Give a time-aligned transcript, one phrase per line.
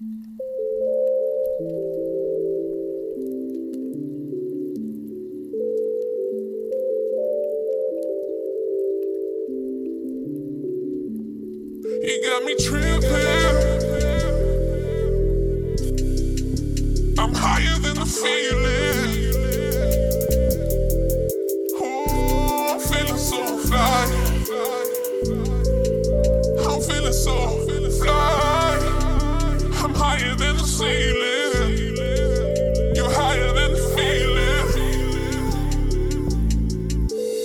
[0.00, 0.08] You
[12.24, 13.12] got me tripping.
[17.16, 19.30] I'm higher than the feeling.
[21.80, 24.06] Ooh, I'm feeling so fly.
[26.66, 27.63] I'm feeling so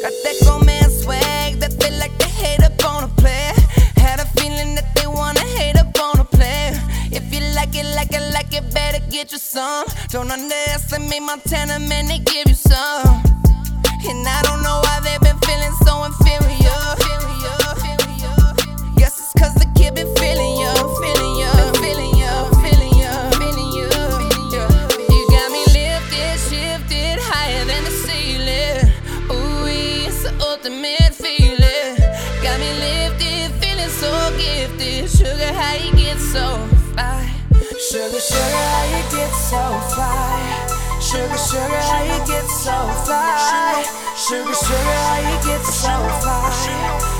[0.02, 3.54] Got that swag that feel like they hate up on a player.
[3.98, 6.72] Had a feeling that they wanna hate up on a player.
[7.12, 9.86] If you like it, like it, like it, better get you some.
[10.10, 13.24] Don't underestimate Montana, man, they give you some.
[14.10, 16.99] And I don't know why they've been feeling so inferior.
[30.60, 31.96] Ultimate feeling.
[32.44, 35.10] Got me lifted, feeling so gifted.
[35.10, 36.58] Sugar, how you get so
[36.92, 37.32] fly?
[37.90, 41.00] Sugar, sugar, how you get so fly?
[41.00, 43.86] Sugar, sugar, how you get so fly?
[44.28, 46.52] Sugar, sugar, how you get so fly?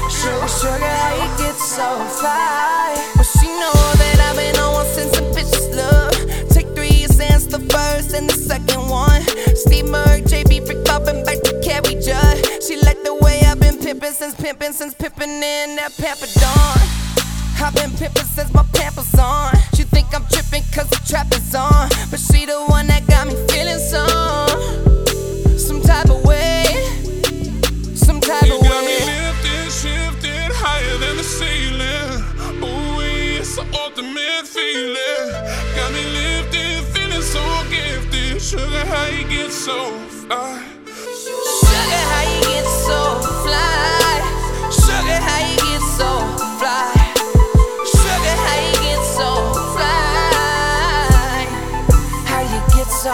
[0.10, 3.12] Sugar, sugar, how you get so fly?
[3.16, 6.50] But she know that I've been on one since the bitches love.
[6.50, 9.22] Take three cents, the first and the second one.
[9.56, 10.68] Steve Merck, JB,
[13.94, 16.80] way I've been pimping since pimping since pimping in that Pamper Dawn.
[17.62, 19.54] I've been pimping since my pampers on.
[19.76, 21.90] She think I'm tripping cause the trap is on.
[22.10, 25.58] But she the one that got me feeling some.
[25.58, 26.66] Some type of way.
[27.96, 32.24] Some type You of got me lifted, shifted higher than the ceiling.
[32.64, 33.02] Ooh,
[33.40, 35.32] it's the ultimate feeling.
[35.76, 38.42] Got me lifted, feeling so gifted.
[38.42, 39.92] Sugar, how you get so
[40.26, 40.64] fly?
[40.86, 43.09] Sugar, how you get so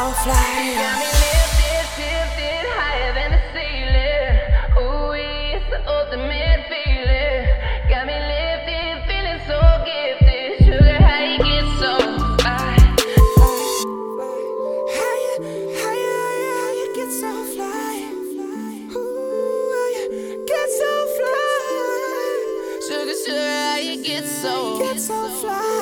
[0.06, 4.38] Got me lifted, lifted higher than the ceiling.
[4.78, 7.50] Ooh, it's the ultimate feeling.
[7.90, 10.62] Got me lifted, feeling so gifted.
[10.62, 11.02] Sugar,
[11.42, 11.98] get so
[12.38, 12.78] fly?
[15.82, 17.98] How you get so fly?
[18.94, 20.06] Ooh, how you
[20.46, 21.66] get so fly?
[22.88, 24.54] Sugar, sugar, how you get so
[25.42, 25.75] fly?